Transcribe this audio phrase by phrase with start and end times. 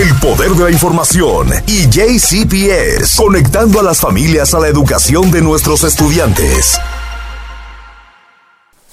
[0.00, 5.42] El poder de la información y JCPS, conectando a las familias a la educación de
[5.42, 6.80] nuestros estudiantes.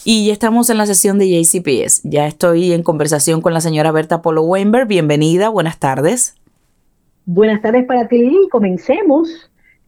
[0.04, 2.02] Y ya estamos en la sesión de JCPS.
[2.04, 4.86] Ya estoy en conversación con la señora Berta Polo Weinberg.
[4.86, 6.36] Bienvenida, buenas tardes.
[7.26, 8.30] Buenas tardes para ti.
[8.52, 9.30] Comencemos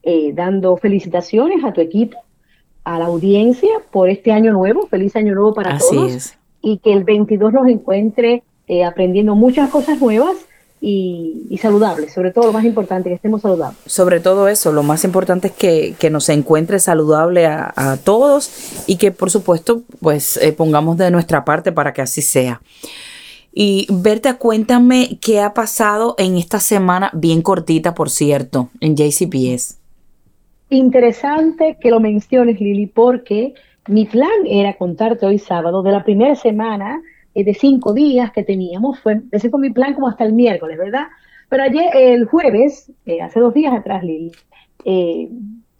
[0.03, 2.17] eh, dando felicitaciones a tu equipo,
[2.85, 4.87] a la audiencia por este año nuevo.
[4.87, 6.11] Feliz año nuevo para Así todos.
[6.13, 6.37] es.
[6.61, 10.45] Y que el 22 nos encuentre eh, aprendiendo muchas cosas nuevas
[10.81, 12.13] y, y saludables.
[12.13, 13.79] Sobre todo lo más importante, que estemos saludables.
[13.85, 18.83] Sobre todo eso, lo más importante es que, que nos encuentre saludable a, a todos
[18.87, 22.61] y que por supuesto pues eh, pongamos de nuestra parte para que así sea.
[23.51, 29.79] Y Berta, cuéntame qué ha pasado en esta semana, bien cortita por cierto, en JCPS.
[30.69, 33.55] Interesante que lo menciones, Lili, porque
[33.87, 37.01] mi plan era contarte hoy sábado de la primera semana
[37.33, 38.99] eh, de cinco días que teníamos.
[38.99, 41.07] Fue, ese fue mi plan como hasta el miércoles, ¿verdad?
[41.49, 44.31] Pero ayer, el jueves, eh, hace dos días atrás, Lili,
[44.85, 45.29] eh,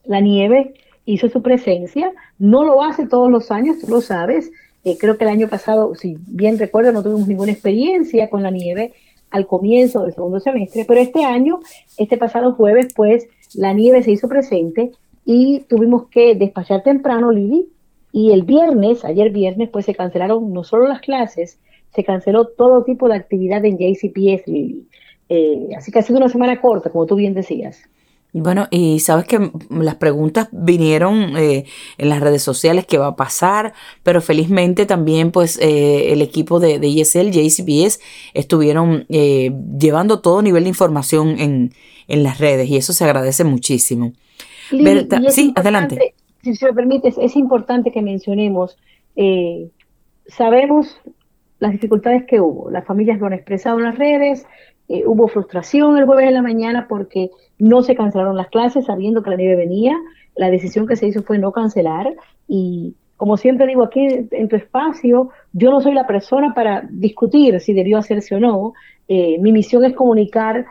[0.05, 0.73] la nieve
[1.05, 2.11] hizo su presencia.
[2.37, 4.51] No lo hace todos los años, tú lo sabes.
[4.99, 8.93] Creo que el año pasado, si bien recuerdo, no tuvimos ninguna experiencia con la nieve
[9.29, 11.59] al comienzo del segundo semestre, pero este año,
[11.97, 14.91] este pasado jueves, pues la nieve se hizo presente
[15.25, 17.67] y tuvimos que despachar temprano, Lili,
[18.11, 21.59] y el viernes, ayer viernes, pues se cancelaron no solo las clases,
[21.93, 24.87] se canceló todo tipo de actividad en JCPS, Lili.
[25.29, 27.87] Eh, así que ha sido una semana corta, como tú bien decías.
[28.31, 31.65] Bueno, y sabes que las preguntas vinieron eh,
[31.97, 36.59] en las redes sociales qué va a pasar, pero felizmente también pues eh, el equipo
[36.59, 37.99] de, de ESL, JCPS,
[38.35, 41.73] estuvieron eh, llevando todo nivel de información en,
[42.07, 44.13] en las redes y eso se agradece muchísimo.
[44.69, 46.13] Lili, Berta, sí, adelante.
[46.41, 48.77] Si se me permites, es importante que mencionemos,
[49.15, 49.69] eh,
[50.27, 50.99] sabemos
[51.59, 54.45] las dificultades que hubo, las familias lo han expresado en las redes,
[54.87, 57.29] eh, hubo frustración el jueves en la mañana porque
[57.59, 59.95] no se cancelaron las clases sabiendo que la nieve venía,
[60.35, 62.15] la decisión que se hizo fue no cancelar.
[62.47, 67.59] Y como siempre digo aquí en tu espacio, yo no soy la persona para discutir
[67.59, 68.73] si debió hacerse o no,
[69.07, 70.65] eh, mi misión es comunicar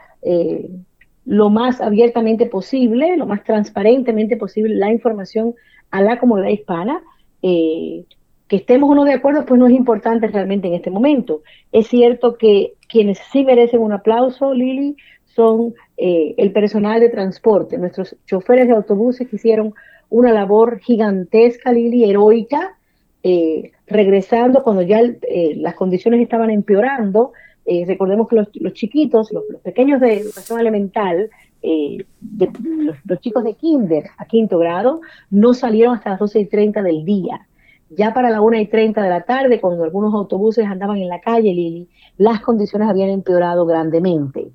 [1.28, 5.55] lo más abiertamente posible, lo más transparentemente posible la información
[5.91, 7.03] a la comunidad hispana.
[7.43, 8.05] Eh,
[8.49, 11.43] que estemos o no de acuerdo, pues no es importante realmente en este momento.
[11.71, 14.97] Es cierto que quienes sí merecen un aplauso, Lili,
[15.27, 19.75] son eh, el personal de transporte, nuestros choferes de autobuses que hicieron
[20.09, 22.75] una labor gigantesca, Lili, heroica,
[23.22, 27.33] eh, regresando cuando ya eh, las condiciones estaban empeorando.
[27.71, 31.29] Eh, recordemos que los, los chiquitos, los, los, pequeños de educación elemental,
[31.61, 36.41] eh, de, los, los, chicos de kinder a quinto grado, no salieron hasta las 12
[36.41, 37.47] y 30 del día.
[37.91, 41.21] Ya para la 1 y 30 de la tarde, cuando algunos autobuses andaban en la
[41.21, 44.49] calle, Lili, las condiciones habían empeorado grandemente.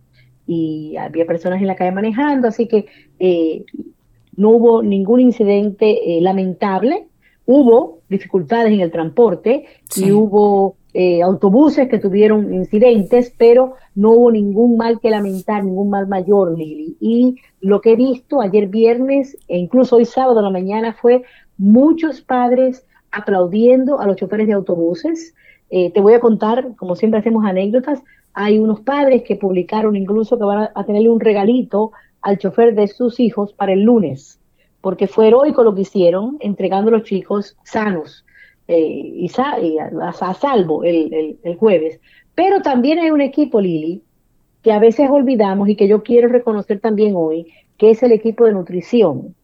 [0.48, 2.88] Y había personas en la calle manejando, así que
[3.20, 3.64] eh,
[4.36, 7.10] no hubo ningún incidente lamentable.
[7.46, 10.08] Hubo dificultades en el transporte sí.
[10.08, 15.90] y hubo eh, autobuses que tuvieron incidentes, pero no hubo ningún mal que lamentar, ningún
[15.90, 16.96] mal mayor, Lili.
[17.00, 21.24] Y lo que he visto ayer viernes e incluso hoy sábado en la mañana fue
[21.58, 25.34] muchos padres aplaudiendo a los choferes de autobuses.
[25.72, 28.04] Eh, te voy a contar, como siempre hacemos anécdotas,
[28.36, 32.76] hay unos padres que publicaron incluso que van a, a tenerle un regalito al chofer
[32.76, 34.40] de sus hijos para el lunes,
[34.80, 38.26] porque fue heroico lo que hicieron, entregando a los chicos sanos
[38.68, 42.00] y, sa y a, a, salvo el, el, el, jueves.
[42.36, 44.02] Pero también hay un equipo, Lili,
[44.62, 47.48] que a veces olvidamos y que yo quiero reconocer también hoy,
[47.78, 49.36] que es el equipo de nutrición.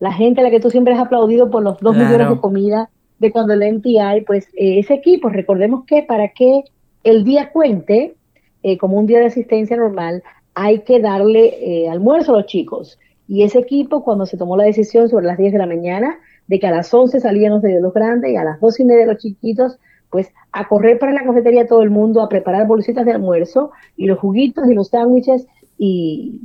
[0.00, 2.08] La gente a la que tú siempre has aplaudido por los dos claro.
[2.08, 6.62] millones de comida de cuando el NTI, pues eh, ese equipo, recordemos que para que
[7.04, 8.14] el día cuente,
[8.62, 10.22] eh, como un día de asistencia normal,
[10.54, 12.98] hay que darle eh, almuerzo a los chicos.
[13.26, 16.58] Y ese equipo, cuando se tomó la decisión sobre las 10 de la mañana, de
[16.58, 19.06] que a las 11 salían los de los grandes y a las 2 y media
[19.06, 19.78] los chiquitos,
[20.10, 24.06] pues a correr para la cafetería todo el mundo, a preparar bolsitas de almuerzo y
[24.06, 25.46] los juguitos y los sándwiches.
[25.76, 26.40] Y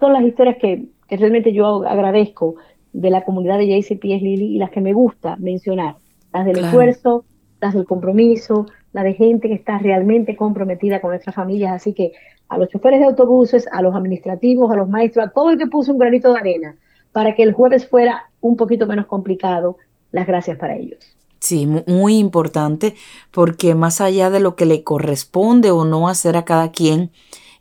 [0.00, 2.54] son las historias que, que realmente yo agradezco
[2.92, 5.96] de la comunidad de JCPS Lili y las que me gusta mencionar,
[6.32, 6.68] las del claro.
[6.68, 7.24] esfuerzo,
[7.60, 11.72] las del compromiso, la de gente que está realmente comprometida con nuestras familias.
[11.72, 12.12] Así que
[12.48, 15.66] a los choferes de autobuses, a los administrativos, a los maestros, a todo el que
[15.66, 16.76] puso un granito de arena
[17.12, 19.76] para que el jueves fuera un poquito menos complicado,
[20.12, 20.98] las gracias para ellos.
[21.38, 22.94] Sí, muy importante,
[23.30, 27.10] porque más allá de lo que le corresponde o no hacer a cada quien,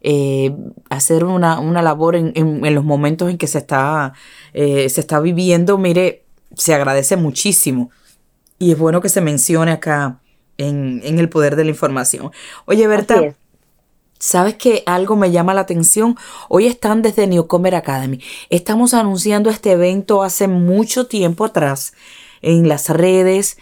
[0.01, 0.55] eh,
[0.89, 4.13] hacer una, una labor en, en, en, los momentos en que se está,
[4.53, 6.23] eh, se está viviendo, mire,
[6.55, 7.89] se agradece muchísimo.
[8.59, 10.21] Y es bueno que se mencione acá
[10.57, 12.31] en, en el poder de la información.
[12.65, 13.35] Oye, Berta,
[14.19, 16.15] ¿Sabes que algo me llama la atención?
[16.47, 18.21] Hoy están desde Newcomer Academy.
[18.49, 21.93] Estamos anunciando este evento hace mucho tiempo atrás
[22.41, 23.57] en las redes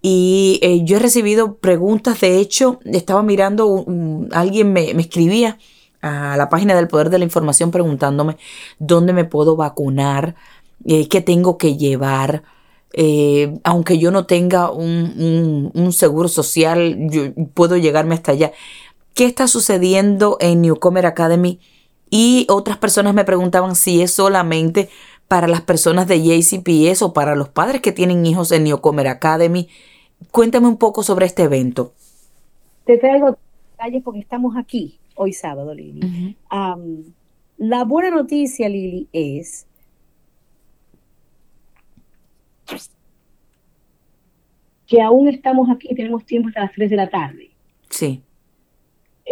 [0.00, 2.20] y eh, yo he recibido preguntas.
[2.20, 3.84] De hecho, estaba mirando,
[4.32, 5.58] alguien me, escribía
[6.00, 8.38] a la página del Poder de la Información preguntándome
[8.78, 10.34] dónde me puedo vacunar,
[10.86, 12.42] eh, qué tengo que llevar.
[12.94, 18.52] Eh, aunque yo no tenga un, un, seguro social, yo puedo llegarme hasta allá
[19.20, 21.60] qué está sucediendo en Newcomer Academy
[22.08, 24.88] y otras personas me preguntaban si es solamente
[25.28, 29.68] para las personas de JCPS o para los padres que tienen hijos en Newcomer Academy.
[30.30, 31.92] Cuéntame un poco sobre este evento.
[32.86, 33.36] Te traigo
[33.72, 36.34] detalles porque estamos aquí hoy sábado, Lili.
[37.58, 39.66] la buena noticia, Lili, es
[44.86, 47.50] que aún estamos aquí, tenemos tiempo hasta las 3 de la tarde.
[47.90, 48.22] Sí.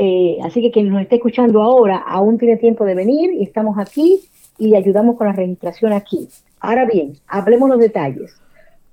[0.00, 3.78] Eh, así que quien nos esté escuchando ahora aún tiene tiempo de venir y estamos
[3.78, 4.20] aquí
[4.56, 6.28] y ayudamos con la registración aquí.
[6.60, 8.32] Ahora bien, hablemos los detalles.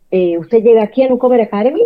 [0.10, 1.84] Eh, usted llega aquí a Newcomer Academy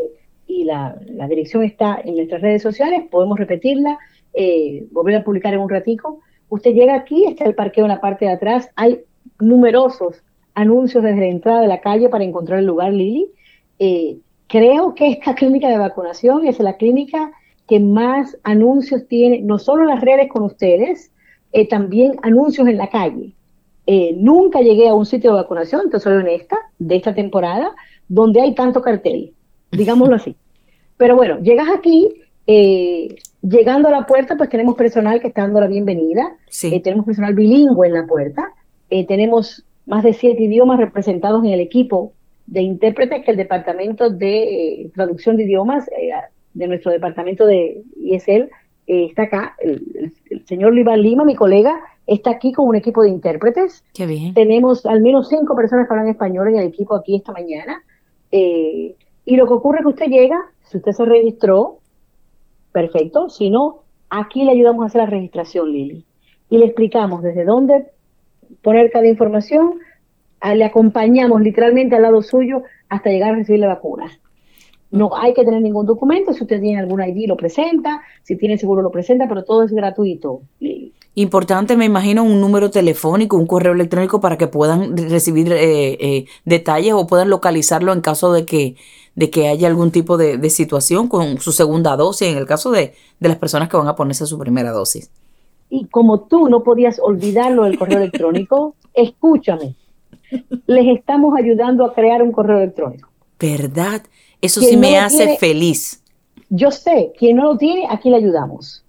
[0.48, 4.00] y la, dirección está en nuestras redes sociales, podemos repetirla,
[4.34, 6.22] eh, volver a publicar en un ratico.
[6.48, 9.02] Usted llega aquí, está el parqueo en la parte de atrás, hay
[9.42, 10.24] numerosos
[10.54, 13.28] anuncios desde la entrada de la calle para encontrar el lugar, Lili.
[14.48, 17.34] creo que esta clínica de vacunación es la clínica
[17.70, 21.12] que más anuncios tiene, no solo en las redes con ustedes,
[21.52, 23.36] eh, también anuncios en la calle.
[23.86, 27.76] Eh, nunca llegué a un sitio de vacunación, te soy honesta, de esta temporada,
[28.08, 29.34] donde hay tanto cartel,
[29.72, 30.36] digámoslo así.
[30.98, 32.10] Pero bueno, llegas aquí,
[32.48, 36.38] eh, llegando a la puerta, pues tenemos personal que está dando la bienvenida,
[36.84, 38.52] tenemos personal bilingüe en la puerta,
[39.08, 42.14] tenemos más de siete idiomas representados en el equipo
[42.48, 45.88] de intérpretes que el Departamento de Traducción de Idiomas
[46.60, 48.50] de nuestro departamento de ISL
[48.86, 49.56] eh, está acá.
[49.60, 50.14] El,
[50.46, 53.84] señor Liban Lima, mi colega, está aquí con un equipo de intérpretes.
[53.94, 54.34] Qué bien.
[54.34, 57.82] Tenemos al menos cinco personas que hablan español en el equipo aquí esta mañana.
[58.32, 58.96] Eh,
[59.26, 61.80] y lo que ocurre es que usted llega, si usted se registró,
[62.74, 63.30] perfecto.
[63.30, 66.06] Si no, aquí le ayudamos a hacer la registración, Lili.
[66.50, 67.86] Y le explicamos desde dónde
[68.62, 69.80] poner cada información,
[70.44, 74.20] le acompañamos literalmente al lado suyo hasta llegar a recibir la vacuna.
[74.92, 78.58] No hay que tener ningún documento, si usted tiene algún ID lo presenta, si tiene
[78.58, 80.42] seguro lo presenta, pero todo es gratuito.
[81.16, 86.26] Importante, me imagino, un número telefónico, un correo electrónico para que puedan recibir eh, eh,
[86.46, 88.78] detalles o puedan localizarlo en caso de que,
[89.16, 92.94] de que haya algún tipo de, situación con su segunda dosis, en el caso de,
[93.20, 95.12] de las personas que van a ponerse su primera dosis.
[95.70, 99.76] Y como tú no podías olvidarlo del correo electrónico, escúchame,
[100.68, 103.10] les estamos ayudando a crear un correo electrónico.
[103.40, 104.02] ¿Verdad?
[104.42, 106.02] Eso sí me hace feliz.
[106.50, 108.84] Yo sé, quien no lo tiene, aquí le ayudamos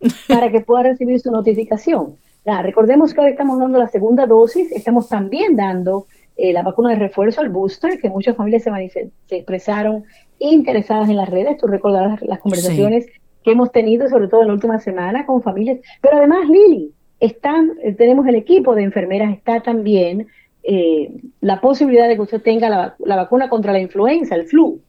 [0.28, 2.16] para que pueda recibir su notificación.
[2.44, 6.06] recordemos que hoy estamos dando la segunda dosis, estamos también dando
[6.36, 10.04] eh, la vacuna de refuerzo, el booster, que muchas familias se, expresaron
[10.38, 11.56] interesadas en las redes.
[11.58, 13.06] Tú recordarás las conversaciones
[13.42, 15.80] que hemos tenido, sobre todo en la última semana, con familias.
[16.00, 20.28] Pero además, Lili, están, eh, tenemos el equipo de enfermeras, está también
[20.62, 21.10] eh,
[21.40, 24.80] la posibilidad de que usted tenga la, la, vacuna contra la influenza, el flu.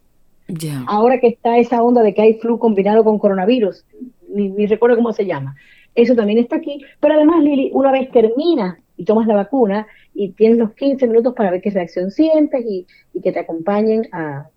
[0.88, 3.86] Ahora que está esa onda de que hay flu combinado con coronavirus,
[4.30, 5.56] ni, recuerdo cómo se llama.
[5.96, 6.82] Eso también está aquí.
[7.00, 11.34] Pero además, Lili, una vez termina y tomas la vacuna y tienes los 15 minutos
[11.34, 12.86] para ver qué reacción sientes y,
[13.22, 14.50] que te acompañen a,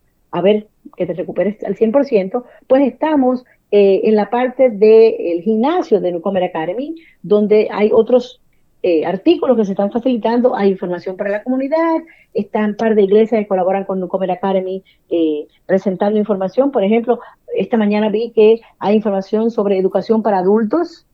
[0.42, 6.12] ver que te recuperes al 100%, pues estamos eh, en la parte del gimnasio de
[6.12, 8.40] Newcomer Academy, donde hay otros
[8.84, 12.02] eh, artículos que se están facilitando, hay información para la comunidad,
[12.34, 16.72] están un par de iglesias que colaboran con Newcomer Academy eh, presentando información.
[16.72, 17.20] Por ejemplo,
[17.54, 21.06] esta mañana vi que hay información sobre educación para adultos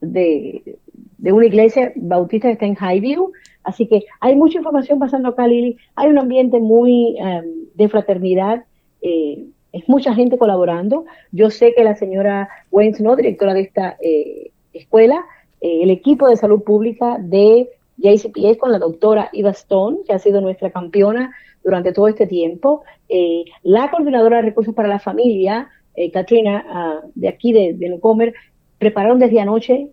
[0.00, 0.78] de,
[1.20, 3.30] una iglesia bautista que está en Highview.
[3.62, 5.76] Así que hay mucha información pasando acá, Lili.
[5.96, 8.64] Hay un ambiente muy em, de fraternidad.
[9.02, 11.04] Eh, es mucha gente colaborando.
[11.30, 13.96] Yo sé que la señora Wayne Snow, directora de esta
[14.72, 15.24] escuela,
[15.62, 20.18] eh, el equipo de salud pública de JCPS con la doctora Eva Stone, que ha
[20.18, 25.68] sido nuestra campeona durante todo este tiempo, eh, la coordinadora de recursos para la familia,
[25.94, 28.34] eh, Katrina, ah, de aquí de, de Newcomer,
[28.78, 29.88] prepararon desde anoche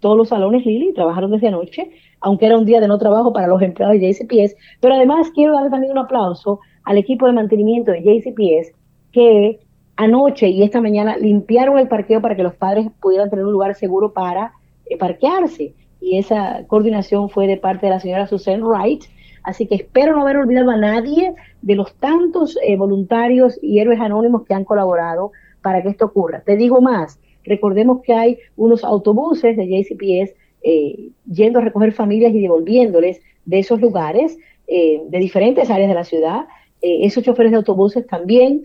[0.00, 3.46] todos los salones Lili, trabajaron desde anoche, aunque era un día de no trabajo para
[3.46, 7.92] los empleados de JCPS, pero además quiero darle también un aplauso al equipo de mantenimiento
[7.92, 8.72] de JCPS
[9.12, 9.60] que
[9.96, 13.74] anoche y esta mañana limpiaron el parqueo para que los padres pudieran tener un lugar
[13.74, 14.55] seguro para eh,
[14.98, 15.74] parquearse.
[16.00, 19.04] Y esa coordinación fue de parte de la señora Susan Wright.
[19.42, 24.00] Así que espero no haber olvidado a nadie de los tantos eh, voluntarios y héroes
[24.00, 25.30] anónimos que han colaborado
[25.62, 26.42] para que esto ocurra.
[26.44, 32.34] Te digo más, Recordemos que hay unos autobuses de JCPS eh, yendo a recoger familias
[32.34, 36.48] y devolviéndoles de esos lugares, eh, de diferentes áreas de la ciudad.
[36.82, 38.64] esos choferes de autobuses también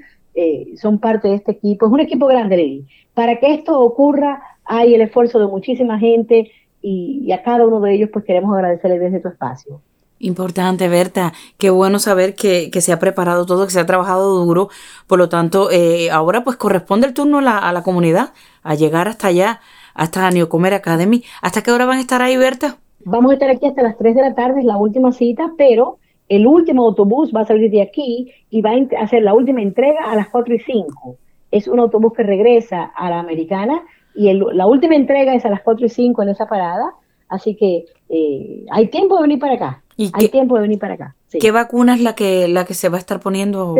[0.77, 1.85] son parte de este equipo.
[1.85, 2.87] Es un equipo grande, Lili.
[3.13, 6.49] Para que esto ocurra, hay el esfuerzo de muchísima gente
[6.81, 9.81] y, y a cada uno de ellos pues queremos agradecerles desde tu espacio.
[10.19, 11.33] Importante, Berta.
[11.57, 14.69] Qué bueno saber que, se ha preparado todo, que se ha trabajado duro.
[15.07, 18.29] Por lo tanto, eh, ahora pues corresponde el turno a la, a la, comunidad,
[18.63, 19.59] a llegar hasta allá,
[19.93, 21.23] hasta Neocomer Academy.
[21.41, 22.77] ¿Hasta qué hora van a estar ahí, Berta?
[23.03, 25.97] Vamos a estar aquí hasta las 3 de la tarde, es la última cita, pero
[26.29, 30.11] el último autobús va a salir de aquí y va a hacer la última entrega
[30.11, 31.17] a las 4 y 5.
[31.49, 33.81] Es un autobús que regresa a la americana
[34.15, 36.93] y la última entrega es a las 4 y 5 en esa parada.
[37.29, 39.83] Así que eh, hay tiempo de venir para acá.
[40.13, 41.15] Hay tiempo de venir para acá.
[41.31, 43.75] ¿Qué vacuna es la que, la que se va a estar poniendo?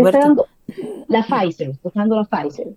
[1.07, 2.67] la Pfizer, usando la Pfizer.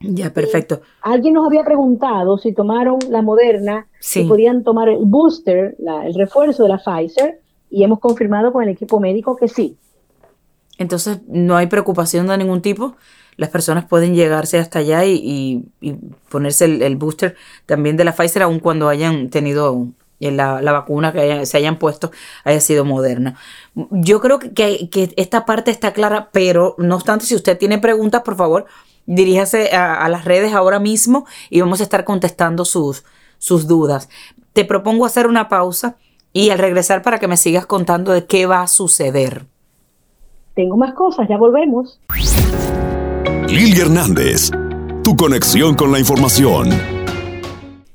[0.00, 0.80] Ya, perfecto.
[1.02, 6.62] Alguien nos había preguntado si tomaron la Moderna, si podían tomar el booster, el refuerzo
[6.62, 9.76] de la Pfizer, y hemos confirmado con el equipo médico que sí.
[10.80, 12.96] Entonces, no hay preocupación de ningún tipo.
[13.36, 15.66] Las personas pueden llegarse hasta allá y,
[16.30, 19.88] ponerse el, booster también de la Pfizer, aun cuando hayan tenido
[20.20, 22.12] la, vacuna que se hayan puesto
[22.44, 23.38] haya sido moderna.
[23.74, 28.36] Yo creo que, esta parte está clara, pero no obstante, si usted tiene preguntas, por
[28.36, 28.64] favor,
[29.04, 33.04] diríjase a, las redes ahora mismo y vamos a estar contestando sus
[33.66, 34.08] dudas.
[34.54, 35.98] Te propongo hacer una pausa
[36.32, 39.44] y al regresar para que me sigas contando de qué va a suceder.
[40.60, 41.98] Tengo más cosas, ya volvemos.
[43.48, 44.50] Lili Hernández,
[45.02, 46.68] tu conexión con la información.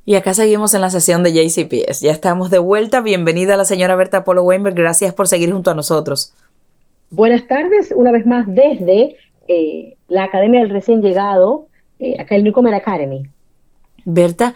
[0.03, 2.01] Y acá seguimos en la sesión de JCPS.
[2.01, 3.01] Ya estamos de vuelta.
[3.01, 4.75] Bienvenida a la señora Berta Polo Weinberg.
[4.75, 6.33] Gracias por seguir junto a nosotros.
[7.11, 9.15] Buenas tardes, una vez más desde
[9.47, 11.67] eh, la Academia del Recién Llegado,
[11.99, 13.27] eh, acá el Newcomer Academy.
[14.05, 14.55] Berta,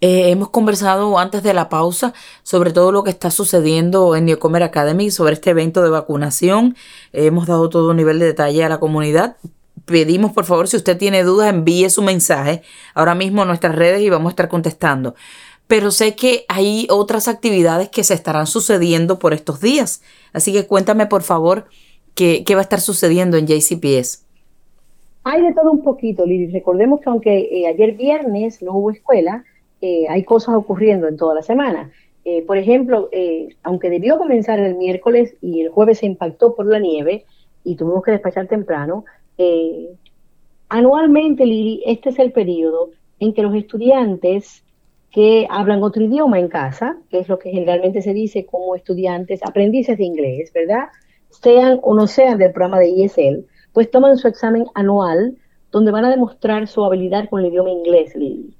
[0.00, 4.62] eh, hemos conversado antes de la pausa sobre todo lo que está sucediendo en Newcomer
[4.62, 6.76] Academy, sobre este evento de vacunación.
[7.12, 9.36] hemos dado todo un nivel de detalle a la comunidad,
[9.88, 12.62] pedimos por favor, si usted tiene dudas, envíe su mensaje
[12.94, 15.14] ahora mismo a nuestras redes y vamos a estar contestando.
[15.66, 20.02] Pero sé que hay otras actividades que se estarán sucediendo por estos días.
[20.32, 21.66] Así que cuéntame por favor
[22.14, 24.24] qué, va a estar sucediendo en JCPS.
[25.24, 26.46] Hay de todo un poquito, Lili.
[26.50, 29.44] Recordemos que aunque eh, ayer viernes no hubo escuela,
[29.80, 31.90] eh, hay cosas ocurriendo en toda la semana.
[32.24, 33.08] Eh, por ejemplo,
[33.62, 37.24] aunque debió comenzar el miércoles y el jueves se impactó por la nieve
[37.64, 39.04] y tuvimos que despachar temprano,
[39.38, 39.90] eh,
[40.68, 44.64] anualmente, Lili, este es el periodo en que los estudiantes
[45.10, 49.40] que hablan otro idioma en casa, que es lo que generalmente se dice como estudiantes,
[49.42, 50.88] aprendices de inglés, ¿verdad?
[51.30, 55.36] Sean o no sean del programa de ESL, pues toman su examen anual
[55.70, 58.57] donde van a demostrar su habilidad con el idioma inglés, Lili.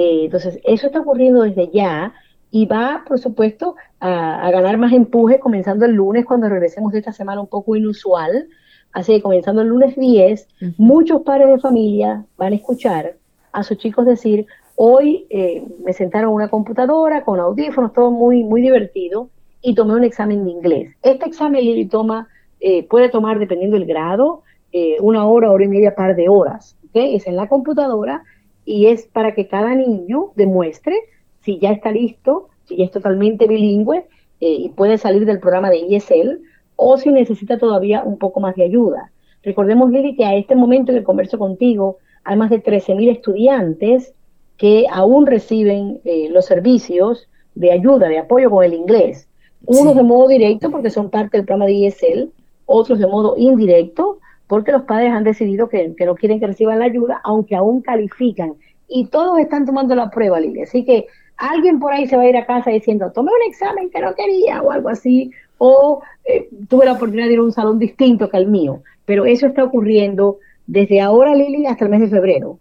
[0.00, 2.14] Eh, entonces, eso está ocurriendo desde ya
[2.50, 7.00] y va, por supuesto, a, a, ganar más empuje comenzando el lunes cuando regresemos de
[7.00, 8.48] esta semana un poco inusual,
[8.92, 13.16] Así que comenzando el lunes 10, muchos padres de familia van a escuchar
[13.52, 18.42] a sus chicos decir, hoy eh, me sentaron en una computadora con audífonos, todo muy,
[18.42, 19.30] muy divertido,
[19.62, 20.96] y tomé un examen de inglés.
[21.02, 22.28] Este examen Lili toma,
[22.60, 24.42] eh, puede tomar, dependiendo del grado,
[24.72, 26.76] eh, una hora, hora y media, par de horas.
[26.88, 27.14] ¿okay?
[27.14, 28.24] Es en la computadora
[28.70, 30.94] y es para que cada niño demuestre
[31.40, 34.06] si ya está listo, si ya es totalmente bilingüe
[34.38, 36.40] y puede salir del programa de ESL
[36.76, 39.10] o si necesita todavía un poco más de ayuda.
[39.42, 44.14] Recordemos, Lili, que a este momento en el converso contigo hay más de 13.000 estudiantes
[44.56, 49.28] que aún reciben eh, los servicios de ayuda, de apoyo con el inglés.
[49.66, 52.30] Unos de modo directo porque son parte del programa de ESL,
[52.66, 54.19] otros de modo indirecto
[54.50, 57.82] porque los padres han decidido que, que no quieren que reciban la ayuda, aunque aún
[57.82, 58.54] califican.
[58.88, 60.62] Y todos están tomando la prueba, Lili.
[60.62, 63.90] Así que alguien por ahí se va a ir a casa diciendo, tomé un examen
[63.90, 67.52] que no quería o algo así, o eh, tuve la oportunidad de ir a un
[67.52, 68.82] salón distinto que el mío.
[69.04, 72.58] Pero eso está ocurriendo desde ahora, Lili, hasta el mes de febrero.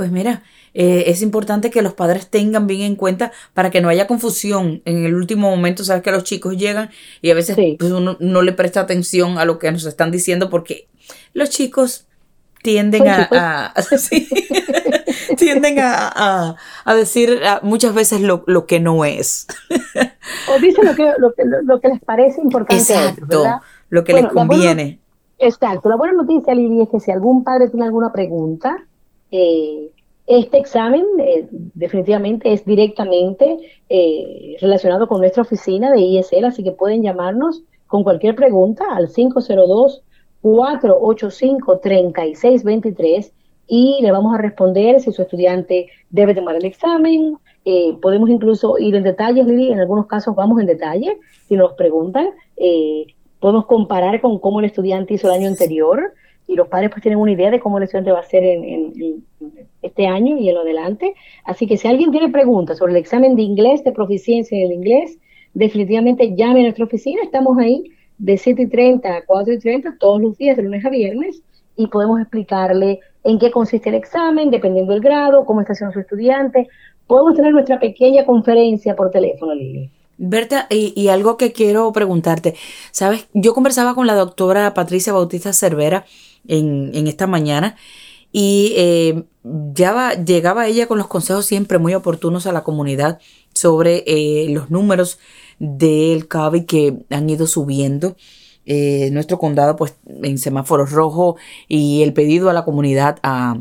[0.00, 0.42] Pues mira,
[0.72, 4.80] eh, es importante que los padres tengan bien en cuenta para que no haya confusión
[4.86, 5.84] en el último momento.
[5.84, 6.88] Sabes que los chicos llegan
[7.20, 10.48] y a veces pues, uno no le presta atención a lo que nos están diciendo
[10.48, 10.88] porque
[11.34, 12.06] los chicos
[12.62, 13.74] tienden a,
[15.36, 16.56] tienden a,
[16.96, 19.48] decir muchas veces lo, que no es.
[20.48, 22.82] o dicen lo que, lo, que, les parece importante.
[22.82, 23.44] Exacto,
[23.90, 24.98] lo que les conviene.
[25.38, 25.90] exacto.
[25.90, 28.86] La buena noticia, Lili, es que si algún padre tiene alguna pregunta,
[29.30, 29.90] eh,
[30.26, 33.56] este examen eh, definitivamente es directamente
[33.88, 39.08] eh, relacionado con nuestra oficina de ISL, así que pueden llamarnos con cualquier pregunta al
[39.08, 40.02] 502
[40.42, 43.32] 485-3623
[43.66, 47.38] y le vamos a responder si su estudiante debe tomar el examen.
[47.64, 51.74] Eh, podemos incluso ir en detalles, Lili, en algunos casos vamos en detalle, si nos
[51.74, 52.30] preguntan.
[52.56, 53.06] Eh,
[53.38, 56.12] podemos comparar con cómo el estudiante hizo el año anterior
[56.50, 59.22] y los padres pues tienen una idea de cómo el estudiante va a hacer en,
[59.82, 61.14] este año y en lo adelante.
[61.44, 64.72] Así que si alguien tiene preguntas sobre el examen de inglés, de proficiencia en el
[64.72, 65.16] inglés,
[65.54, 67.22] definitivamente llame a nuestra oficina.
[67.22, 67.84] Estamos ahí
[68.18, 71.40] de 7 y 30 a 4 y 30 todos los días, de lunes a viernes,
[71.76, 76.00] y podemos explicarle en qué consiste el examen, dependiendo del grado, cómo está haciendo su
[76.00, 76.66] estudiante.
[77.06, 79.88] Podemos tener nuestra pequeña conferencia por teléfono, Lili.
[80.22, 82.54] Berta, y, algo que quiero preguntarte,
[82.90, 86.04] sabes, yo conversaba con la doctora Patricia Bautista Cervera
[86.48, 87.76] en, esta mañana
[88.32, 89.24] y eh,
[89.74, 93.18] ya llegaba ella con los consejos siempre muy oportunos a la comunidad
[93.54, 95.18] sobre eh, los números
[95.58, 98.16] del COVID que han ido subiendo.
[98.66, 103.56] Eh, nuestro condado pues en semáforos rojo y el pedido a la comunidad a,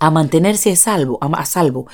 [0.00, 1.86] mantenerse a salvo, a, salvo.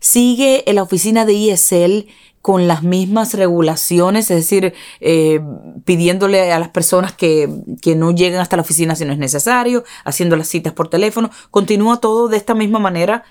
[0.00, 2.06] Sigue en la oficina de ISL
[2.48, 5.38] con las mismas regulaciones, es decir, eh,
[5.84, 7.46] pidiéndole a las personas que,
[7.82, 11.28] que, no lleguen hasta la oficina si no es necesario, haciendo las citas por teléfono.
[11.50, 13.22] ¿Continúa todo de esta misma manera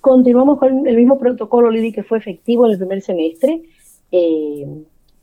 [0.00, 3.62] Continuamos con el mismo protocolo, Lili, que fue efectivo en el primer semestre.
[4.12, 4.64] Eh,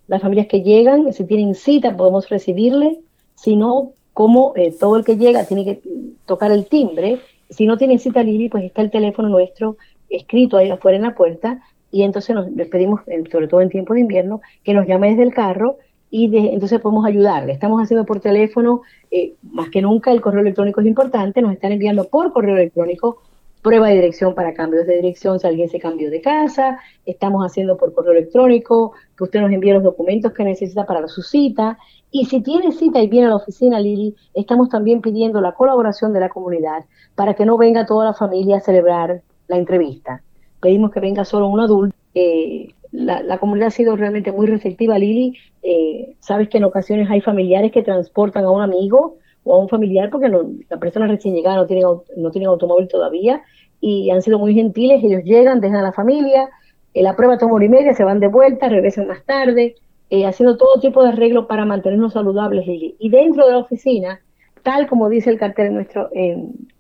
[0.08, 3.00] las familias que llegan, si tienen cita, podemos recibirle.
[3.36, 5.82] Si no, como eh, todo el que llega tiene que
[6.26, 7.20] tocar el timbre.
[7.50, 9.78] Si no tienen cita, Lili, pues está el teléfono nuestro
[10.10, 11.62] escrito ahí afuera en la puerta.
[11.92, 15.24] Y entonces nos, les pedimos, sobre todo en tiempo de invierno, que nos llame desde
[15.24, 15.78] el carro
[16.12, 17.54] y entonces podemos ayudarle.
[17.54, 18.82] Estamos haciendo por teléfono,
[19.12, 23.22] eh, más que nunca el correo electrónico es importante, nos están enviando por correo electrónico
[23.62, 27.78] prueba de dirección para cambios de dirección si alguien se cambió de casa, estamos haciendo
[27.78, 31.78] por correo electrónico, que usted nos envíe los documentos que necesita para su cita.
[32.12, 36.14] Y si tiene cita y viene a la oficina, Lili, estamos también pidiendo la colaboración
[36.14, 40.24] de la comunidad para que no venga toda la familia a celebrar la entrevista.
[40.62, 41.96] Pedimos que venga solo un adulto.
[42.14, 45.38] Eh, la, comunidad ha sido realmente muy receptiva, Lili.
[45.62, 49.70] Eh, sabes que en ocasiones hay familiares que transportan a un amigo o a un
[49.70, 51.84] familiar, porque la persona recién llegada no tiene,
[52.18, 53.42] no tiene automóvil todavía,
[53.80, 56.50] y han sido muy gentiles, ellos llegan, dejan a la familia,
[56.94, 59.76] eh, la prueba toma hora y media, se van de vuelta, regresan más tarde,
[60.10, 62.66] eh, haciendo todo tipo de arreglos para mantenernos saludables.
[62.68, 64.20] Y, dentro de la oficina,
[64.64, 66.10] tal como dice el cartel nuestro,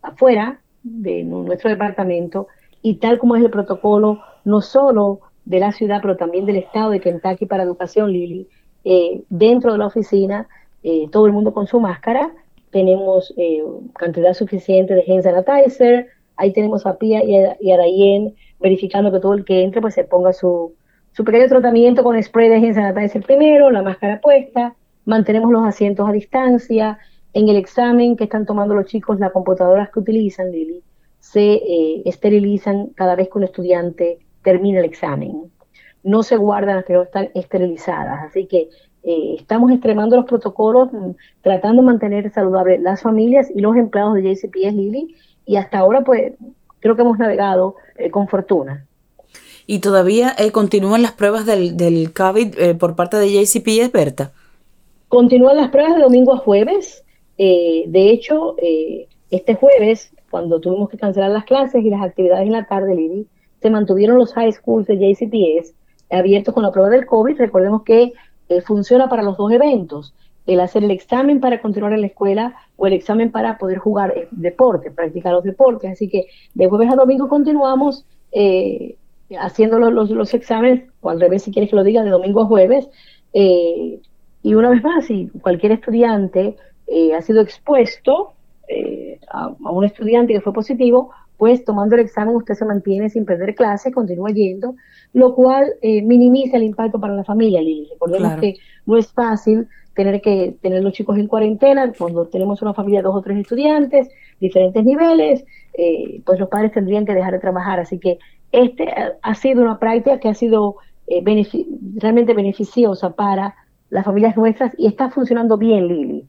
[0.02, 2.48] afuera de nuestro departamento,
[2.82, 6.92] y tal como es el protocolo, no solo de la ciudad, pero también del estado
[6.92, 8.48] de Kentucky para educación, Lili,
[8.84, 10.48] eh, dentro de la oficina,
[11.12, 12.32] todo el mundo con su máscara,
[12.72, 13.64] tenemos eh,
[13.96, 19.34] cantidad suficiente de hand sanitizer, ahí tenemos a Pia y a, y verificando que todo
[19.34, 20.74] el que entre pues se ponga su,
[21.12, 26.08] su pequeño tratamiento con spray de hand sanitizer primero, la máscara puesta, mantenemos los asientos
[26.08, 27.00] a distancia,
[27.34, 30.84] en el examen que están tomando los chicos, las computadoras que utilizan, Lili,
[31.20, 35.52] se eh, esterilizan cada vez que un estudiante termina el examen.
[36.04, 38.70] No se guardan hasta que no están esterilizadas, así que
[39.04, 44.16] eh, estamos extremando los protocolos, mm, tratando de mantener saludables las familias y los empleados
[44.16, 46.34] de JCPS Lili, y hasta ahora pues
[46.80, 48.86] creo que hemos navegado eh, con fortuna.
[49.66, 54.32] ¿Y todavía eh, continúan las pruebas del, del COVID por parte de JCPS, Berta?
[55.08, 57.04] Continúan las pruebas de domingo a jueves.
[57.38, 58.56] de hecho,
[59.30, 63.28] este jueves, cuando tuvimos que cancelar las clases y las actividades en la tarde, Lili,
[63.62, 65.74] se mantuvieron los high schools de JCPS
[66.10, 67.38] abiertos con la prueba del COVID.
[67.38, 68.14] Recordemos que
[68.50, 70.14] eh, funciona para los dos eventos,
[70.48, 74.14] el hacer el examen para continuar en la escuela o el examen para poder jugar
[74.16, 75.92] eh, deporte, practicar los deportes.
[75.92, 78.96] Así que de jueves a domingo continuamos eh,
[79.40, 82.46] haciendo los, los, exámenes, o al revés si quieres que lo diga, de domingo a
[82.46, 82.90] jueves.
[83.32, 86.56] y una vez más, si cualquier estudiante
[87.16, 88.34] ha sido expuesto
[89.32, 93.26] a, a, un estudiante que fue positivo, pues tomando el examen usted se mantiene sin
[93.26, 94.76] perder clase, continúa yendo,
[95.14, 97.88] lo cual eh, minimiza el impacto para la familia, Lili.
[97.94, 98.56] Recordemos que
[98.86, 103.04] no es fácil tener que tener los chicos en cuarentena cuando tenemos una familia de
[103.04, 104.10] dos o tres estudiantes,
[104.42, 107.80] diferentes niveles, eh, pues los padres tendrían que dejar de trabajar.
[107.80, 108.20] Así que
[108.52, 110.76] este ha sido una práctica que ha sido
[111.08, 111.24] eh,
[111.96, 113.56] realmente beneficiosa para
[113.90, 116.26] las familias nuestras y está funcionando bien, Lili.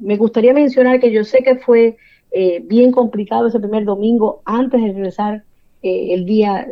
[0.00, 1.96] Me gustaría mencionar que yo sé que fue
[2.32, 5.42] eh, bien complicado ese primer domingo antes de regresar
[5.82, 6.66] eh, el día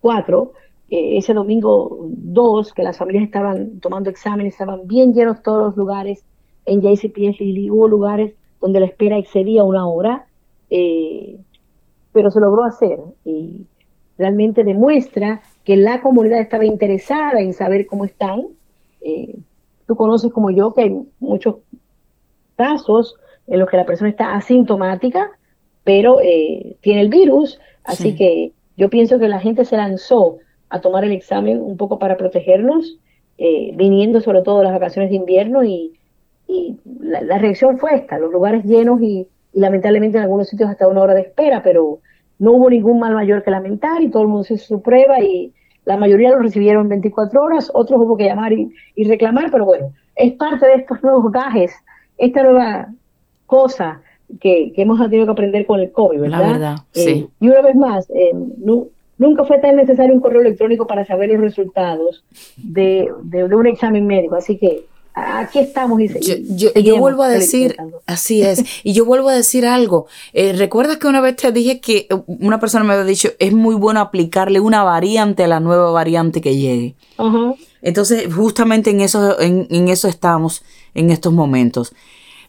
[0.00, 0.52] 4,
[0.90, 5.76] eh, ese domingo 2, que las familias estaban tomando exámenes, estaban bien llenos todos los
[5.76, 6.24] lugares
[6.64, 10.26] en JCPS y hubo lugares donde la espera excedía una hora,
[10.68, 13.66] pero se logró hacer y
[14.18, 18.46] realmente demuestra que la comunidad estaba interesada en saber cómo están.
[19.86, 21.56] tú conoces como yo que hay muchos
[22.56, 23.16] casos
[23.46, 25.30] en los que la persona está asintomática,
[25.84, 30.38] pero eh, tiene el virus, así que yo pienso que la gente se lanzó
[30.68, 32.98] a tomar el examen un poco para protegernos,
[33.38, 35.92] eh, viniendo sobre todo las vacaciones de invierno y,
[37.00, 41.14] la, reacción fue esta, los lugares llenos y, lamentablemente en algunos sitios hasta una hora
[41.14, 42.00] de espera, pero
[42.38, 45.52] no hubo ningún mal mayor que lamentar y todo el mundo hizo su prueba y
[45.86, 48.70] la mayoría lo recibieron en 24 horas, otros hubo que llamar y,
[49.04, 51.72] reclamar, pero bueno, es parte de estos nuevos gajes,
[52.18, 52.88] esta nueva
[53.46, 54.02] cosa
[54.40, 56.40] que, hemos tenido que aprender con el COVID, ¿verdad?
[56.40, 57.28] La verdad, eh, sí.
[57.40, 58.32] Y una vez más, eh,
[59.18, 62.24] nunca fue tan necesario un correo electrónico para saber los resultados
[62.56, 64.84] de, de, un examen médico, así que
[65.16, 66.08] aquí estamos y,
[66.56, 67.74] yo, yo, vuelvo a decir
[68.04, 71.80] así es y yo vuelvo a decir algo eh, recuerdas que una vez te dije
[71.80, 75.90] que una persona me había dicho es muy bueno aplicarle una variante a la nueva
[75.90, 76.96] variante que llegue
[77.86, 80.62] entonces justamente en eso en, en eso estamos
[80.94, 81.92] en estos momentos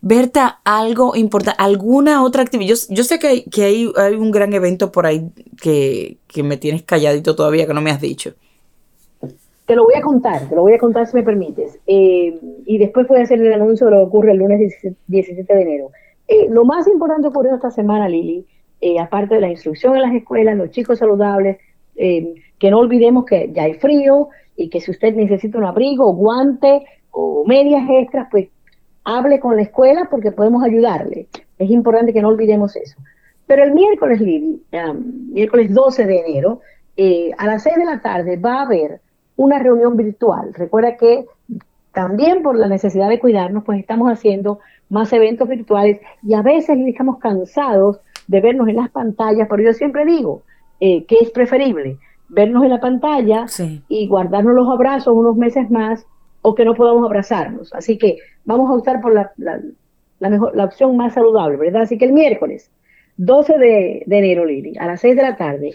[0.02, 2.76] Berta, algo importante, alguna otra actividad.
[2.90, 5.30] Yo, sé que, hay, que hay, hay, un gran evento por ahí
[5.62, 8.34] que, me tienes calladito todavía, que no me has dicho.
[9.66, 11.80] Te lo voy a contar, te lo voy a contar si me permites.
[11.88, 14.60] Eh, y después voy a hacer el anuncio de lo que ocurre el lunes
[15.08, 15.92] 17 de enero.
[16.28, 18.46] Eh, lo más importante ocurrió esta semana, Lili,
[18.80, 21.58] eh, aparte de la instrucción en las escuelas, los chicos saludables,
[21.98, 26.86] que no olvidemos que ya hay frío y que si usted necesita un abrigo, guante
[27.12, 28.50] o medias extras, pues
[29.04, 31.28] hable con la escuela porque podemos ayudarle.
[31.58, 32.98] Es importante que no olvidemos eso.
[33.46, 34.62] Pero el miércoles, Lili,
[35.32, 36.60] miércoles 12 de enero,
[36.98, 39.00] eh, a las 6 de la tarde va a haber
[39.38, 40.54] una reunión virtual.
[40.54, 41.26] Recuerda que
[41.94, 46.78] también por la necesidad de cuidarnos, pues estamos haciendo más eventos virtuales y a veces
[46.86, 50.44] estamos cansados de vernos en las pantallas, pero yo siempre digo
[50.80, 51.98] eh, que es preferible
[52.30, 53.46] vernos en la pantalla
[53.88, 56.06] y guardarnos los abrazos unos meses más
[56.42, 57.74] o que no podamos abrazarnos.
[57.74, 61.84] Así que vamos a optar por la, la, mejor, la opción más saludable, ¿verdad?
[61.84, 62.70] Así que el miércoles
[63.18, 65.74] 12 de, enero, Lili, a las 6 de la tarde,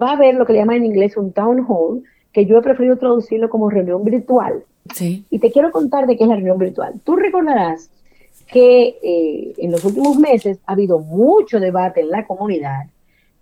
[0.00, 2.62] va a haber lo que le llaman en inglés un town hall, que yo he
[2.62, 4.64] preferido traducirlo como reunión virtual.
[4.94, 5.24] Sí.
[5.30, 7.00] Y te quiero contar de qué es la reunión virtual.
[7.04, 7.90] Tú recordarás
[8.48, 12.86] que eh, en los últimos meses ha habido mucho debate en la comunidad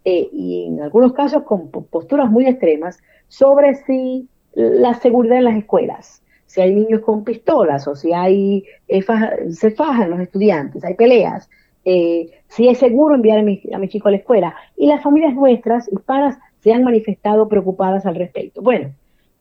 [0.09, 5.57] eh, y en algunos casos con posturas muy extremas sobre si la seguridad en las
[5.57, 9.03] escuelas si hay niños con pistolas o si hay eh,
[9.51, 11.49] se fajan los estudiantes, hay peleas,
[11.85, 14.55] eh, si es seguro enviar a mi, a chico a la escuela.
[14.75, 18.63] Y las familias nuestras hispanas se han manifestado preocupadas al respecto.
[18.63, 18.93] Bueno,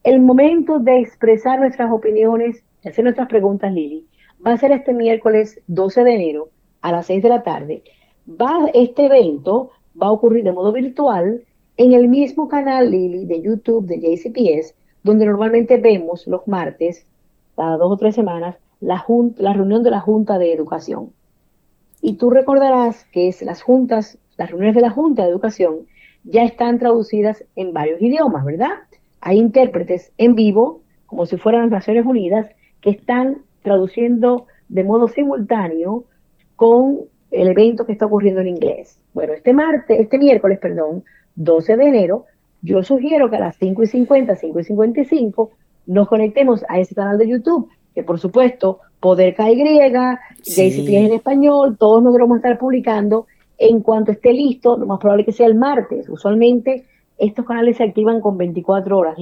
[0.03, 4.05] el momento de expresar nuestras opiniones, de hacer nuestras preguntas, Lili,
[4.45, 6.49] va a ser este miércoles 12 de enero
[6.81, 7.83] a las 6 de la tarde.
[8.29, 11.43] Va, este evento va a ocurrir de modo virtual
[11.77, 17.05] en el mismo canal, Lili, de YouTube de JCPS, donde normalmente vemos los martes,
[17.55, 19.03] cada dos o tres semanas, la,
[19.53, 21.11] reunión de la Junta de Educación.
[22.01, 25.87] Y tú recordarás que es las juntas, las reuniones de la Junta de Educación
[26.23, 28.71] ya están traducidas en varios idiomas, ¿verdad?
[29.21, 32.49] Hay intérpretes en vivo, como si fueran las Naciones Unidas,
[32.81, 36.05] que están traduciendo de modo simultáneo
[36.55, 38.99] con el evento que está ocurriendo en inglés.
[39.17, 41.03] Bueno, este martes, este miércoles, perdón,
[41.37, 42.25] 12 de enero,
[42.61, 45.51] yo sugiero que a las 5 y 50, 5 y 55,
[45.87, 49.91] nos conectemos a ese canal de YouTube, que por supuesto, Poder KY,
[50.43, 50.95] sí.
[50.95, 53.25] en español, todos nos vamos a estar publicando.
[53.57, 56.07] En cuanto esté listo, lo más probable que sea el martes.
[56.09, 56.85] Usualmente
[57.17, 59.17] estos canales se activan con 24 horas,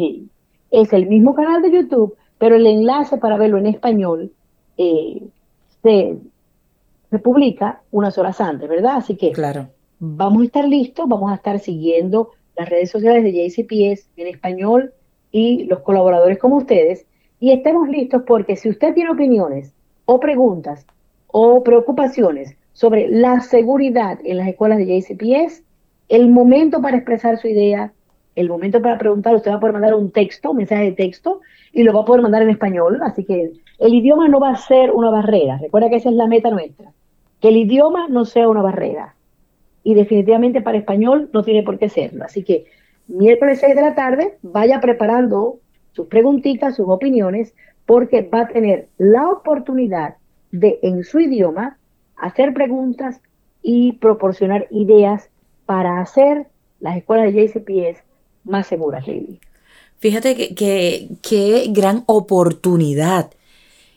[0.72, 4.34] Es el mismo canal de YouTube, pero el enlace para verlo en español
[4.78, 5.24] eh,
[5.82, 6.18] se,
[7.10, 8.98] se publica unas horas antes, ¿verdad?
[8.98, 9.70] Así que claro.
[10.14, 14.94] Vamos a estar listos, vamos a estar siguiendo las redes sociales de JCPS en español
[15.32, 17.06] y los colaboradores como ustedes.
[17.40, 19.74] Y estemos listos porque si usted tiene opiniones
[20.06, 20.86] o preguntas
[21.28, 25.64] o preocupaciones sobre la seguridad en las escuelas de JCPS,
[26.08, 27.92] el momento para expresar su idea,
[28.36, 31.42] el momento para preguntar, usted va a poder mandar un texto, un mensaje de texto,
[31.74, 33.00] y lo va a poder mandar en español.
[33.02, 35.58] Así que el idioma no va a ser una barrera.
[35.58, 36.92] Recuerda que esa es la meta nuestra.
[37.42, 39.15] Que el idioma no sea una barrera
[39.86, 42.26] y definitivamente para español no tiene por qué serlo.
[42.26, 42.66] Así que
[43.08, 45.60] miércoles 6 de la tarde, vaya preparando
[45.92, 47.54] sus preguntitas, sus opiniones,
[47.86, 50.16] porque va a tener la oportunidad
[50.52, 51.78] de en su idioma
[52.18, 53.22] hacer preguntas
[53.62, 55.30] y proporcionar ideas
[55.68, 56.48] para hacer
[56.80, 58.04] las escuelas de JCPS
[58.44, 59.40] más seguras, Lili.
[60.00, 63.32] Fíjate que, que, gran oportunidad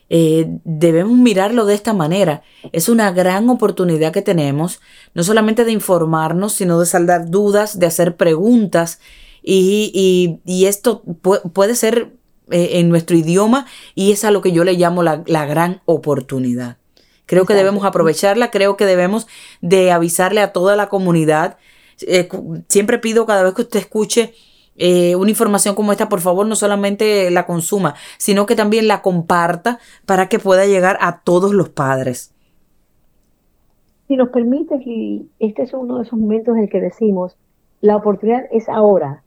[0.09, 2.41] eh, debemos mirarlo de esta manera.
[2.71, 4.81] Es una gran oportunidad que tenemos,
[5.13, 8.99] no solamente de informarnos, sino de saldar dudas, de hacer preguntas.
[9.41, 11.03] Y, esto
[11.53, 12.13] puede ser
[12.51, 16.77] eh, en nuestro idioma y es a lo que yo le llamo la, gran oportunidad.
[17.25, 19.27] Creo que debemos aprovecharla, creo que debemos
[19.61, 21.57] de avisarle a toda la comunidad.
[22.01, 22.27] Eh,
[22.67, 24.33] siempre pido cada vez que usted escuche
[24.79, 29.01] eh, una información como esta, por favor, no solamente la consuma, sino que también la
[29.01, 32.33] comparta para que pueda llegar a todos los padres.
[34.07, 34.81] Si nos permites,
[35.37, 37.37] este es uno de esos momentos en el que decimos,
[37.81, 39.21] la oportunidad es ahora.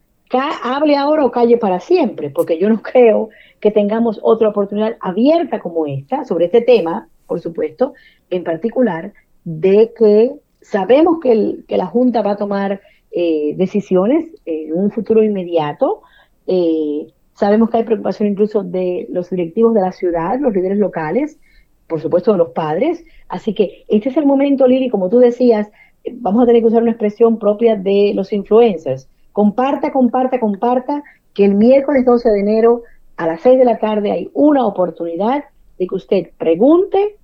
[0.63, 3.29] hable ahora o calle para siempre, porque yo no creo
[3.61, 7.93] que tengamos otra oportunidad abierta como esta, sobre este tema, por supuesto,
[8.29, 9.13] en particular,
[9.45, 12.81] de que sabemos que, la Junta va a tomar
[13.15, 16.01] eh, decisiones en un futuro inmediato.
[16.47, 21.39] Eh, sabemos que hay preocupación incluso de los directivos de la ciudad, los líderes locales,
[21.87, 23.03] por supuesto de los padres.
[23.29, 25.69] Así que este es el momento, Lili, como tú decías,
[26.11, 29.07] vamos a tener que usar una expresión propia de los influencers.
[29.31, 32.83] Comparta, comparta, comparta, que el miércoles 12 de enero
[33.17, 35.45] a las 6 de la tarde hay una oportunidad
[35.79, 37.15] de que usted pregunte,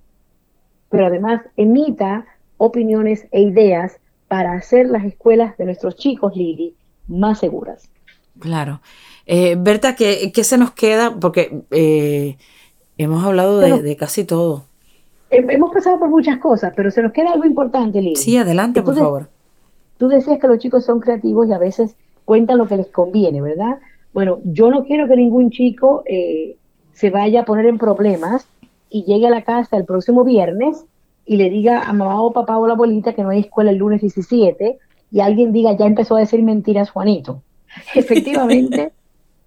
[0.88, 2.26] pero además emita
[2.56, 3.99] opiniones e ideas
[4.30, 6.76] para hacer las escuelas de nuestros chicos, Lili,
[7.08, 7.90] más seguras.
[8.38, 8.80] Claro.
[9.26, 11.16] Eh, Berta, ¿qué, se nos queda?
[11.18, 12.36] Porque eh,
[12.96, 14.66] hemos hablado de, casi todo.
[15.30, 18.14] Hemos pasado por muchas cosas, pero se nos queda algo importante, Lili.
[18.14, 19.28] Sí, adelante, por favor.
[19.98, 23.42] Tú decías que los chicos son creativos y a veces cuentan lo que les conviene,
[23.42, 23.80] ¿verdad?
[24.12, 26.56] Bueno, yo no quiero que ningún chico eh,
[26.92, 28.46] se vaya a poner en problemas
[28.90, 30.84] y llegue a la casa el próximo viernes
[31.24, 33.76] y le diga a mamá o papá o la abuelita que no hay escuela el
[33.76, 34.78] lunes 17
[35.12, 37.42] y alguien diga, ya empezó a decir mentiras Juanito.
[37.94, 38.92] Efectivamente,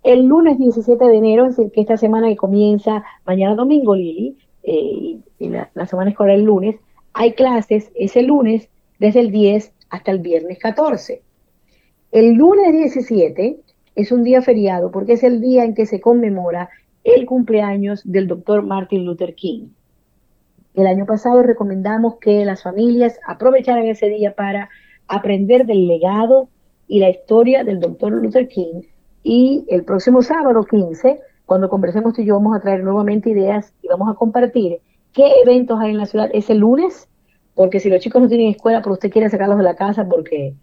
[0.04, 4.38] el lunes 17 de enero, es decir, que esta semana que comienza mañana domingo, Lili,
[4.64, 6.78] eh, y la, la, semana escolar el lunes,
[7.14, 11.22] hay clases ese lunes desde el 10 hasta el viernes 14.
[12.12, 13.58] El lunes 17
[13.96, 16.70] es un día feriado porque es el día en que se conmemora
[17.04, 19.68] el cumpleaños del doctor Martin Luther King.
[20.74, 24.70] El año pasado recomendamos que las familias aprovecharan ese día para
[25.08, 26.50] aprender del legado
[26.88, 28.82] y la historia del doctor Luther King.
[29.22, 33.74] Y el próximo sábado 15, cuando conversemos tú y yo, vamos a traer nuevamente ideas
[33.82, 34.80] y vamos a compartir
[35.14, 37.08] qué eventos hay en la ciudad ese lunes,
[37.54, 40.56] porque si los chicos no tienen escuela, pero usted quiere sacarlos de la casa porque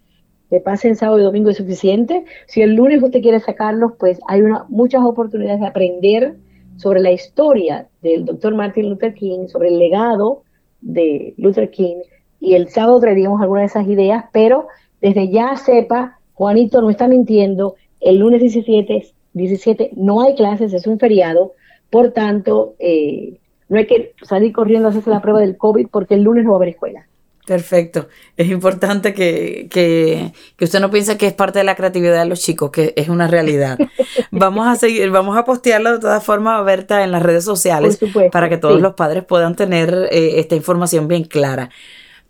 [0.50, 2.24] que pasen sábado y domingo es suficiente.
[2.48, 6.36] Si el lunes usted quiere sacarlos, pues hay muchas oportunidades de aprender
[6.80, 10.44] sobre la historia del doctor Martin Luther King, sobre el legado
[10.80, 11.96] de Luther King.
[12.40, 14.66] Y el sábado traeríamos algunas de esas ideas, pero
[15.02, 20.86] desde ya sepa, Juanito no está mintiendo, el lunes 17, 17 no hay clases, es
[20.86, 21.52] un feriado,
[21.90, 23.38] por tanto, eh,
[23.68, 26.52] no hay que salir corriendo a hacerse la prueba del COVID porque el lunes no
[26.52, 27.06] va a haber escuela.
[27.50, 28.06] Perfecto.
[28.36, 32.28] Es importante que, que, que, usted no piense que es parte de la creatividad de
[32.28, 33.76] los chicos, que es una realidad.
[34.30, 37.98] Vamos a seguir, vamos a postearlo de todas formas, Berta, en las redes sociales
[38.30, 41.70] para que todos los padres puedan tener eh, esta información bien clara.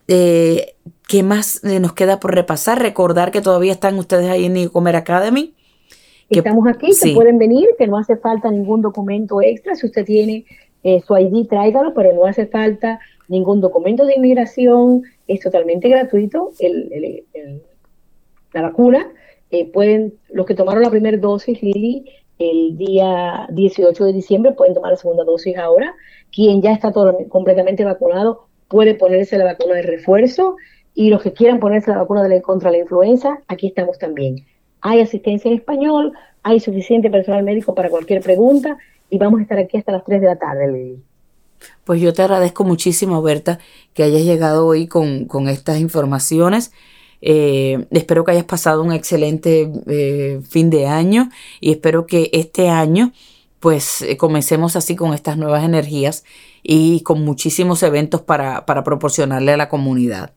[0.09, 0.73] Eh,
[1.07, 2.81] ¿Qué más eh, nos queda por repasar?
[2.81, 5.53] Recordar que todavía están ustedes ahí en Nicomer Academy.
[6.31, 9.75] Estamos aquí, que pueden venir, que no hace falta ningún documento extra.
[9.75, 10.47] Si usted tiene
[11.07, 16.51] su ID, tráigalo, pero no hace falta ningún documento de inmigración, es totalmente gratuito
[18.53, 19.11] la vacuna.
[19.51, 22.05] Eh, pueden, los que tomaron la primera dosis, Lili,
[22.39, 25.95] el día 18 de diciembre, pueden tomar la segunda dosis ahora.
[26.33, 30.57] Quien ya está todo, completamente vacunado puede ponerse la vacuna de refuerzo
[30.95, 34.45] y los que quieran ponerse la vacuna de contra la influenza, aquí estamos también.
[34.81, 36.13] Hay asistencia en español,
[36.43, 38.77] hay suficiente personal médico para cualquier pregunta
[39.09, 41.10] y vamos a estar aquí hasta las 3 de la tarde, Lili.
[41.85, 43.59] Pues yo te agradezco muchísimo, Berta,
[43.95, 46.73] que hayas llegado hoy con, estas informaciones.
[47.23, 51.29] Eh, espero que hayas pasado un excelente eh, fin de año
[51.61, 53.13] y espero que este año
[53.61, 56.25] pues eh, comencemos así con estas nuevas energías
[56.63, 60.33] y con muchísimos eventos para, para proporcionarle a la comunidad.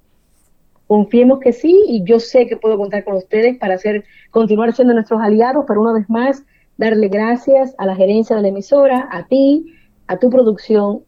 [0.88, 4.94] Confiemos que sí y yo sé que puedo contar con ustedes para hacer, continuar siendo
[4.94, 6.44] nuestros aliados, pero una vez más
[6.78, 9.74] darle gracias a la gerencia de la emisora, a ti,
[10.08, 11.04] a tu producción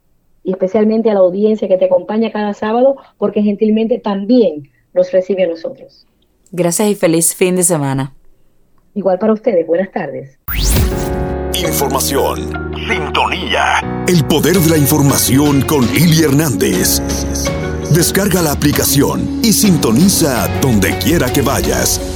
[0.46, 5.42] y especialmente a la audiencia que te acompaña cada sábado, porque gentilmente también nos recibe
[5.42, 6.06] a nosotros.
[6.52, 8.14] Gracias y feliz fin de semana.
[8.94, 10.38] Igual para ustedes, buenas tardes.
[11.52, 17.02] Información, sintonía, el poder de la información con Lili Hernández.
[17.92, 22.15] Descarga la aplicación y sintoniza donde quiera que vayas.